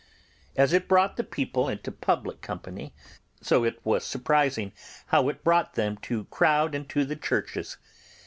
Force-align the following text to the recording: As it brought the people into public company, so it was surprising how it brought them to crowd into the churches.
As 0.57 0.73
it 0.73 0.87
brought 0.87 1.15
the 1.15 1.23
people 1.23 1.69
into 1.69 1.91
public 1.91 2.41
company, 2.41 2.91
so 3.39 3.63
it 3.63 3.79
was 3.85 4.03
surprising 4.03 4.71
how 5.05 5.29
it 5.29 5.43
brought 5.43 5.75
them 5.75 5.95
to 5.97 6.23
crowd 6.31 6.73
into 6.73 7.05
the 7.05 7.15
churches. 7.15 7.77